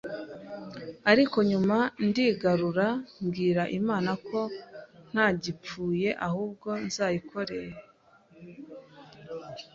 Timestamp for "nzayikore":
6.85-7.59